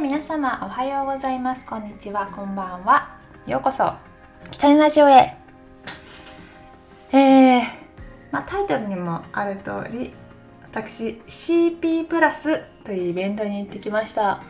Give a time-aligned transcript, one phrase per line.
[0.00, 1.66] 皆様おはようございます。
[1.66, 2.28] こんにちは。
[2.28, 3.18] こんばんは。
[3.46, 3.92] ようこそ。
[4.50, 5.36] 北にラジオへ。
[7.12, 7.62] えー、
[8.30, 10.14] まあ、タイトルにもある通り
[10.62, 14.42] 私 CP プラスというイベントに行ってきました。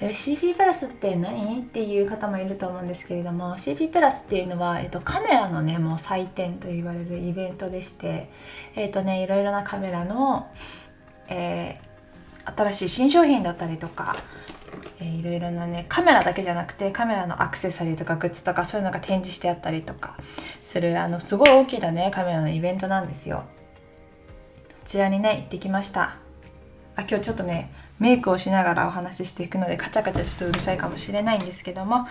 [0.00, 1.60] え CP プラスって何？
[1.60, 8.30] っていう方もいると思うんですけれども CP プラスっていうのは、えっと、カメラのねもう祭典と言われるイベントでして
[8.74, 10.50] えっとねいろいろなカメラの、
[11.28, 14.16] えー、新しい新商品だったりとか
[15.00, 20.16] えー、いろいろなねカメラだけじゃなくてカメラのアクセサリーとかグッズとかそういうのが展示してあったりとか
[20.62, 23.44] するあのすごい大きなねカメラのイベントなんですよ。
[24.68, 26.16] こちらにね行ってきました。
[26.96, 32.06] あ今日ちょっとねメイクをしながらお話ししていくのでカチャカチャちょっとうるさいかもしれないんですけども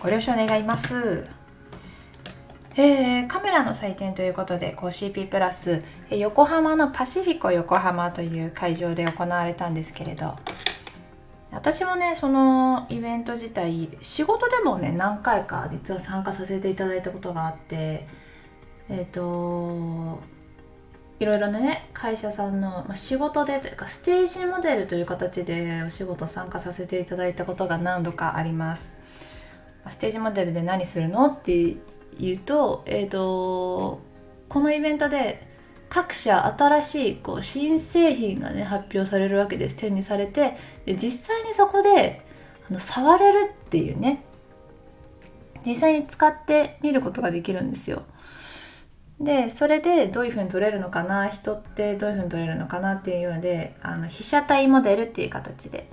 [0.00, 1.24] ご了承願います。
[2.76, 10.36] えー、カメラの祭典ということでこう CP プラス横浜のパシフィコ横浜という会場で行われたんですけれど
[11.54, 18.06] 私もねそのイベント自体仕事でもね何回か実は参加させていただいたことがあって
[18.88, 20.20] えっ、ー、と
[21.20, 28.98] いろいろね会社さんの、まあ、仕事でというかステージモデルという形でお仕事参加させていただいたことが何度かあります。
[29.86, 31.76] ステージモデルで何するのって
[32.18, 34.00] 言うとえっ、ー、と
[34.48, 35.53] このイベントで
[35.94, 39.76] 各社新しいこう新製品がね発表されるわけです。
[39.76, 40.56] 展示されて
[40.86, 42.26] で実際にそこで
[42.68, 44.24] あの触れるっていうね。
[45.64, 48.02] 実際に使ってみることができるんですよ。
[49.20, 55.88] でそれでどういうふうに撮れるのかな人ってどういうふうに撮れるのかなっていうのであの被写体モデルっていう形で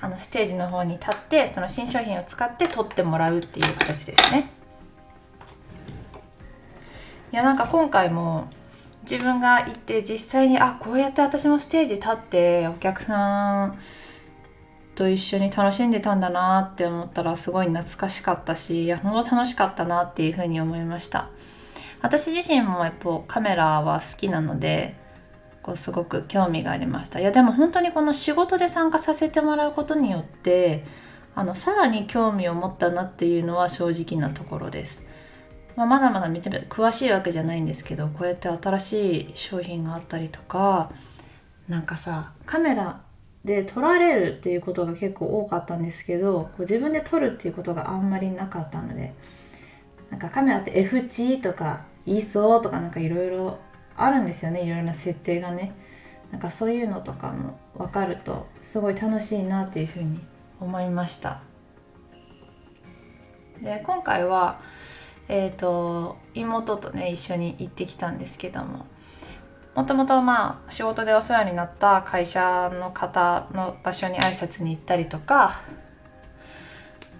[0.00, 4.48] あのステージの方に立ってその新商品を使って撮ってもらうっていう形ですね。
[7.32, 8.48] いやなんか今回も
[9.08, 13.78] 自分が行って実際にあこうやって私もステージ立ってお客さん
[14.96, 21.28] と一緒に楽しんでたんだなって思ったらすごい懐かしかったしいや本当楽しかったなっていうふうに思いました。
[22.02, 24.96] 私自身もやっぱカメラは好きなので
[25.62, 27.20] こうすごく興味がありました。
[27.20, 30.84] いやでも本当にこの仕事で参加させてもらうことによって
[31.36, 35.04] あのさらに興味を持ったなっていうのは正直なところです。
[35.76, 40.90] まあ、まだまだめちゃめちゃ詳しいわけじゃないんですけどこうやって新しい商品があったりとか
[41.68, 43.02] なんかさカメラ
[43.44, 49.14] で撮られるっていうことが結構多かったんですけどこう自分で撮るっていうことがあんまりなかったので
[50.10, 53.58] なんかカメラって F 値とか ISO とかなんかいろいろ
[53.96, 55.74] あるんですよねいろいろな設定がね。
[56.30, 60.18] なんかそういうのとかも分かるとすごい楽しいなっていうふうに
[60.60, 61.40] 思いました。
[63.62, 64.60] で今回は
[65.28, 68.86] えーと、妹とね一緒に行ってきたんですけども。
[69.74, 75.60] もともとまあ仕事でお世話になった会社の方の場所に挨拶に行ったりとか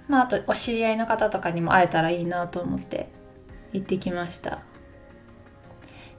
[0.09, 3.11] まああとお知り合いの方とかにも会えたらいいなと思って
[3.75, 4.61] 行ってきました。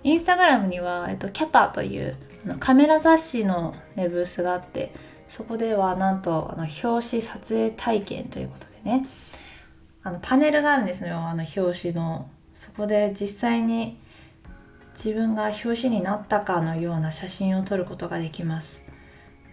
[0.03, 2.15] インスタグラムには、えっと、キャパという
[2.59, 4.93] カメラ雑誌の、ね、ブースがあって
[5.27, 9.07] そこではなんとあの表紙撮影体験ということでね
[10.07, 11.17] あのパネルがあるんですよ。
[11.17, 12.29] あの表紙の。
[12.55, 13.99] そこで実際に
[14.95, 18.91] 自分が表紙になったかのような写真を撮ることができます。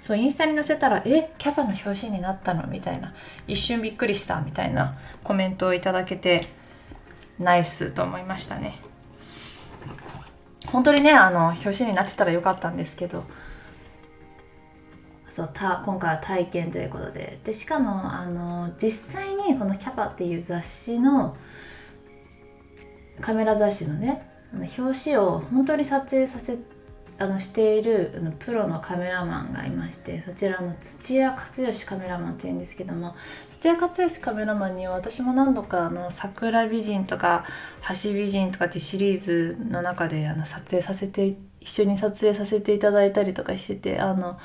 [0.00, 3.12] そうインスタに載せたら「えキャパの表紙になったの?」みたいな。
[3.48, 4.40] 一瞬びっくりした。
[4.42, 4.96] みたいな。
[5.24, 6.46] コメントをいただけて
[7.40, 8.74] ナイスと思いましたね。
[10.68, 13.24] 本当にねあの表紙になってたらよかったんですけど。
[15.34, 17.38] そうた今回は体験ということで。
[17.44, 21.36] でしかもあの実際にこの「キャパ」っていう雑誌の
[23.20, 24.28] カメラ雑誌のね
[24.78, 26.58] 表紙を本当に撮影させ
[27.16, 33.14] あのしているあのプロのカメラマンがいましてそちらの土屋克義カメラマンっていうんですけども
[33.50, 37.44] 土屋克義カメラマンには私も何度かあの桜美人とか
[38.02, 44.38] 橋美人とかっていうシリーズの中であの撮影させて一緒に撮影させていただいたりとかしててあの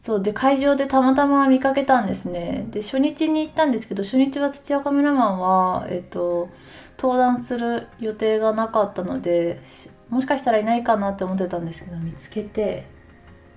[0.00, 6.50] そうで会場でたまたま見かけたんですねで初日に行ったんですけど初日は土屋カメラマンは、えっと、
[6.98, 9.60] 登壇する予定がなかったので
[10.08, 12.86] もしかしたらいないかなって思ってたんですけど見つけて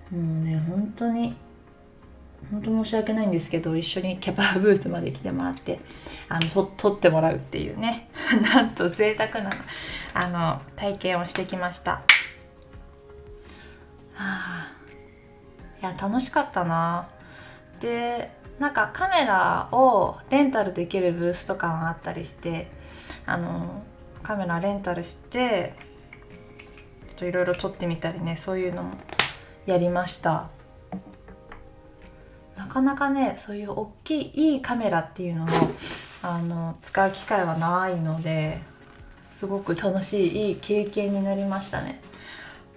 [0.09, 1.35] もうね本当に
[2.49, 5.79] 本当申し訳ないんですけど一緒にキャパブースまで来てもらって
[6.27, 8.09] あの撮ってもらうっていうね
[8.53, 9.51] なんと贅沢な
[10.13, 12.01] あの体験をしてきました。
[14.13, 14.80] はあ
[15.81, 17.07] いや楽しかったな。
[17.79, 22.69] でなんかカメラをレンタルできるブースとかもあったりして
[23.25, 23.83] あの
[24.21, 25.73] カメラレンタルして
[27.07, 28.91] ちょっといろいろ撮ってみたりねそういうのも
[29.65, 30.49] やりました。
[32.55, 35.47] なかなかねそういう大きいいいカメラっていうのを
[36.21, 38.59] あの使う機会はないので
[39.23, 41.99] すごく楽しいいい経験になりましたね。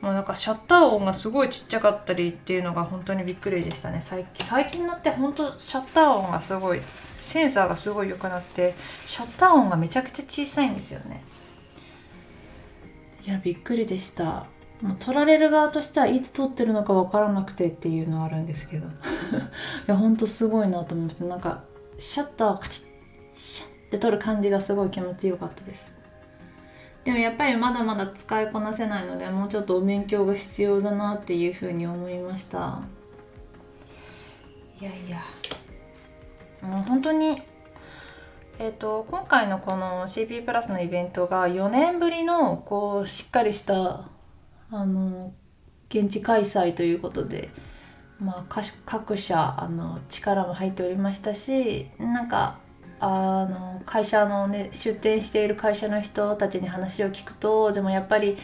[0.05, 4.03] もうなんかシャッター音がすごいちっちゃかったりっていうのが本当にびっくりでしたね。
[4.03, 6.81] 最近最近になって本当シャッター音がすごい
[7.17, 8.75] センサーがすごい良くなって
[9.07, 11.25] シャッター音がめちゃくちゃ小さいんですよね。
[13.27, 14.45] いやびっくりでした。
[14.83, 18.87] もう撮られる側としてはいつ撮ってるのか分からなくてっていうのはあるんですけど。
[18.87, 18.91] い
[19.87, 21.65] やほんとすごいなと思いましたなんか
[21.99, 22.87] シャッターをカチッ
[23.37, 26.04] シャッって撮る感じがすごい気持ちよかったです。
[27.05, 32.81] でもやっぱりまだまだ使いこなせないのでもうちょっとお勉強が必要だなっていうふうに思いました。
[34.81, 35.19] いやいや。
[36.63, 37.43] もう本当に
[38.59, 44.09] えーと、今回のこの CP プラスのイベントが4年ぶりのこうしっかりした
[44.71, 45.33] あの
[45.89, 47.49] 現地開催ということで、
[48.21, 52.59] まあ、各社あの力も入っておりましたしなんか
[53.01, 58.37] あの会社のね出店している会社の人たちに話を聞くとでもやっぱり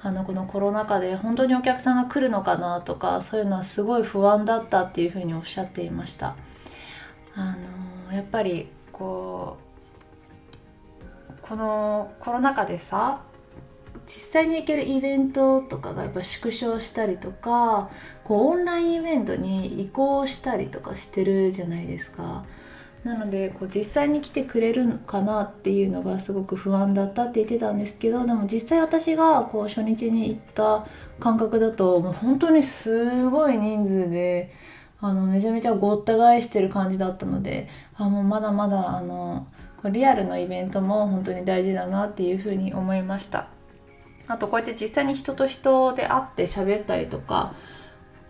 [0.00, 6.36] あのこのコロナ禍で本当にお客さんが来るのかなとかそういうのはすごい不安だったっていうふうにおっしゃっていました
[7.34, 7.56] あ
[8.08, 9.68] のやっぱりこう
[11.42, 13.22] このコロナ禍でさ
[14.06, 17.90] 実際に行けるイベントとかがやっぱ縮小したりとか
[18.24, 22.44] こうオンラインイベントに移行したりとかしてるじゃないですか。
[23.04, 30.86] なのでこう実際に来てくれるのかなっていうのがすごく不安だったって言ってたんですけどでも実際私がこう初日に行った
[31.20, 34.52] 感覚だともう本当にすごい人数で
[35.00, 39.46] あのめちゃめちゃごった返してる感じだったのであもうまだまだあの
[39.84, 43.48] リアルのイベントも本当に大事だなっていうふうに思いました。
[44.26, 47.54] あとこうやって実際に人と人で会って喋ったりとか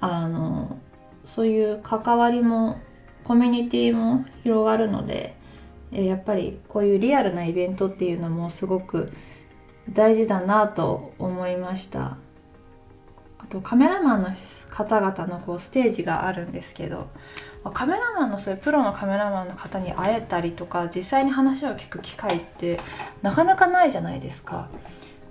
[0.01, 0.79] あの
[1.25, 2.79] そういう関わりも
[3.29, 5.37] コミュニティも広がるので、
[5.93, 9.13] やっぱりこういうリアルなイベントっていうのもすごく
[9.93, 12.17] 大事だなと思いました。
[13.39, 14.31] あとカメラマンの
[14.71, 17.09] 方々のこうステージがあるんですけど
[17.73, 22.81] カメラマンのそういうプロのカメラマンの方に会えたりとか実際に話を聞く機会って
[23.21, 24.69] なかなかないじゃないですか。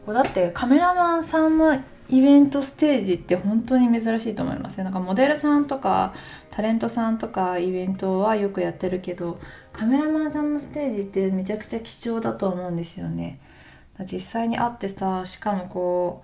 [0.08, 4.78] だってカメラマンさんのイベントステージって本当に珍しいと思います。
[4.78, 6.14] ねなんかモデルさんとか
[6.52, 9.40] タレントさんとかイベントはよくやってるけど
[9.74, 13.40] カメラマンさんのステージってめちゃくちゃ貴重だと思うんですよね。
[14.06, 16.24] 実際に会ってさしかもこ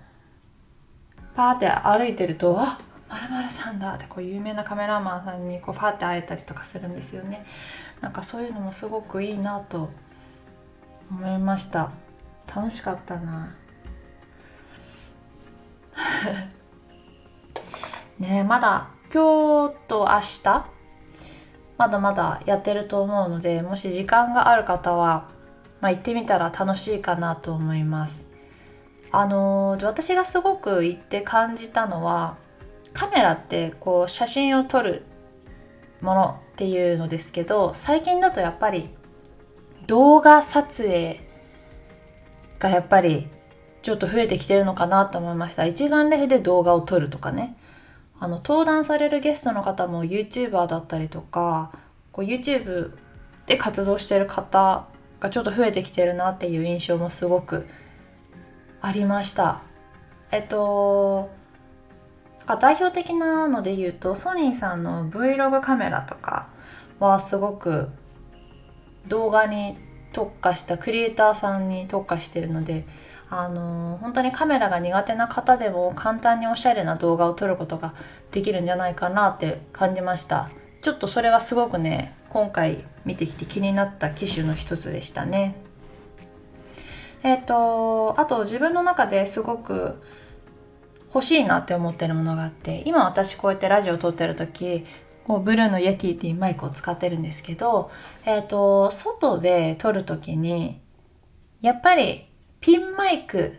[1.18, 2.78] うパーって歩いてるとあ
[3.08, 7.44] まるまるさんだってこう有名なカメラマンさんにこうパーって会えたりとかするんですよね。
[8.00, 9.90] なんかそういうのもすごくいいなと
[11.10, 11.90] 思いました。
[12.54, 13.54] 楽しかったな。
[18.18, 20.66] ねまだ今日と明日
[21.76, 25.28] まだまだやってると思うのでもし時間がある方は、
[25.80, 28.30] まあ、行ってみたら楽しいかなと思います。
[29.10, 32.36] あのー、私がすごく行って感じたのは
[32.92, 35.04] カメラってこう写真を撮る
[36.00, 38.90] ものっていうのですけど最近だとやっぱり
[39.86, 41.20] 動画撮影
[42.58, 43.28] がやっぱり
[43.84, 45.66] ちょっと増えてきてるのかなと思いました。
[45.66, 47.54] 一眼レフで動画を撮るとかね。
[48.18, 51.72] あの登壇されるゲストの方も YouTuber だったりとか
[52.10, 52.92] こう YouTube
[53.46, 54.86] で活動してる方
[55.20, 57.66] がちょっと増えてきてるなっていう印象もすごく
[58.80, 59.62] ありました。
[60.30, 61.30] えっと
[62.46, 66.48] 代表的なので言うとソニーさんの Vlog カメラとか
[67.00, 67.90] はすごく
[69.08, 69.76] 動画に
[70.14, 72.86] 特化したクリエイターさんに特化してるので
[73.40, 77.94] あの本当にカメラが苦手な方でも簡単におしゃれな動画を撮ることが
[78.30, 80.50] できるんじゃないかなって感じました。
[80.82, 85.54] ちょっとそれはすごくね今回見てきて気になった機種の一つでしたね。
[87.22, 90.00] えっ、ー、とあと自分の中ですごく
[91.14, 94.84] 欲しいなって思ってるものがあって今私こうやってラジオを撮ってる時
[95.24, 97.90] こうブルーのイエティっていうマイクを使ってるんですけど、
[98.26, 100.80] えっ、ー、と外で撮る時に
[101.62, 102.26] やっぱり
[102.64, 103.58] ピンマイク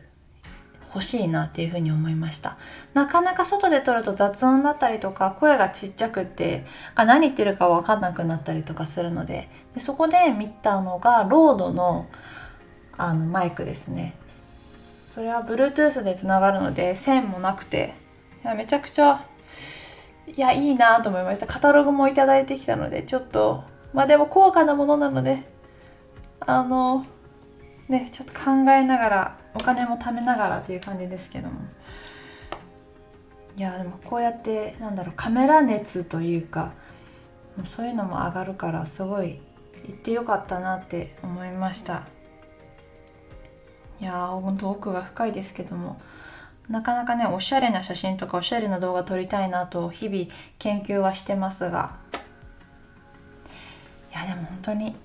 [0.88, 2.58] 欲しいなっていうふに思いました。
[2.96, 12.08] なかなか外で撮ると雑音だったりとか声がちっちゃくって何言ってるか分かんなくなったりとかするのででそこで見たのがロードの
[12.98, 14.16] あのマイクですね。
[15.14, 17.94] それは Bluetooth でつながるので線もなくて
[18.44, 19.24] いやめちゃくちゃ
[20.36, 21.46] いやいいなと思いました。
[21.46, 25.44] カタログも頂いてきたのでちょっとまあでも高価なものなので
[26.40, 27.06] あの
[27.88, 31.62] ねちょっと考えながらお金も貯めながらっていう感じですけども。
[33.58, 36.74] いやでもこうやってなんだろうカメラ熱というか
[37.64, 39.40] そういうのも上がるからすごい
[39.88, 42.06] 行ってよかったなって思いました。
[44.02, 46.00] いやーほんと奥が深いですけども。
[46.68, 50.26] なかなかねおしゃれな写真とかおしゃれな動画撮りたいなと日々
[50.58, 51.96] 研究はしてますが。
[54.12, 54.96] いやでも本当に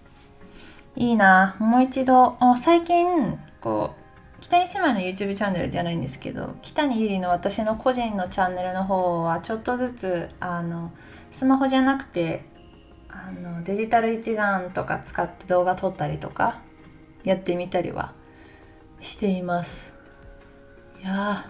[0.96, 1.56] いいな。
[1.58, 2.36] もう一度。
[2.56, 4.00] 最近こう
[4.40, 10.92] 北西姉妹の YouTube チャンネルじゃないんですけど北にゆりの私の個人のチャンネルの方はちょっとずつあの
[11.30, 12.44] スマホじゃなくて
[13.08, 16.60] あのデジタル一眼とか使って動画撮ったりとか
[17.24, 18.14] やってみたりは
[19.00, 19.94] しています。
[21.02, 21.46] いや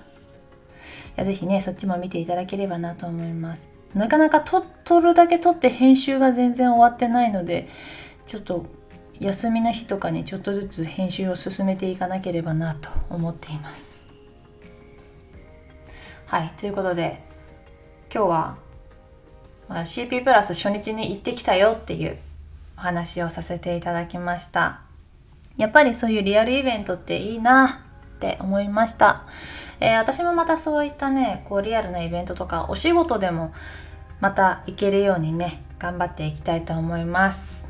[1.16, 3.68] いやぜひねそっちも見ていただければなと思います。
[3.94, 7.68] なかなか撮撮るだけ撮って編集が全然終わってないので
[8.26, 8.64] ちょっと
[9.18, 14.06] 休みの日とかにちょっとずつ編集を進めていかなければなと思っています。
[16.26, 17.22] はいということで
[18.14, 18.56] 今日は、
[19.68, 22.16] まあ、CP プラス初日に行ってきたよっていう
[22.76, 24.82] お話をさせていただきました。
[25.56, 27.82] やっぱりそういうリアルイベントっていいな
[28.16, 29.24] って思いました、
[29.80, 33.52] えー、私もまたそういったねこうリアルなイベントとかお仕事でも
[34.20, 37.69] また行けるようにね頑張っていきたいと思います。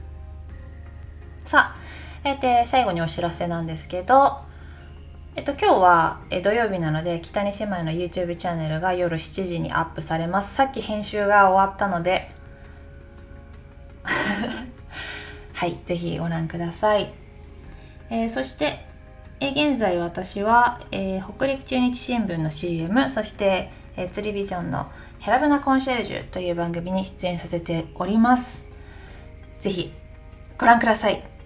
[1.50, 1.76] さあ、
[2.22, 4.48] えー、で最後にお知らせなんですけど
[5.34, 10.54] えっと、今日はえ土曜日なので北西姉妹の YouTube チャンネルが夜7時にアップされます。
[10.54, 12.30] さっき編集が終わったので
[15.54, 17.12] はいぜひご覧ください、
[18.10, 18.86] えー、そして
[19.40, 24.88] え現在私は、えー、北陸中日新聞の CM そして、えー、釣りビジョンの
[25.18, 28.68] ヘラブナコンシェルジュという番組に出演させております。
[29.58, 29.92] ぜひ
[30.56, 31.39] ご覧ください。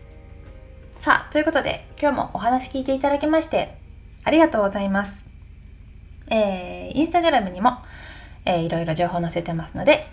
[1.04, 3.76] さあということで今日もお話聞いていただきまして
[4.24, 5.26] ありがとうございます。
[6.30, 7.72] えー、インスタグラムにも、
[8.46, 10.08] えー、いろいろ情報載せてますので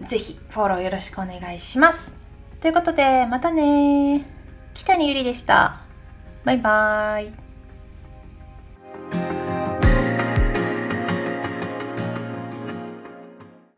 [0.00, 2.14] ぜひフォローよろしくお願いします。
[2.62, 4.24] ということでまたね
[4.72, 5.82] 北にゆりでした。
[6.46, 7.49] バイバーイ。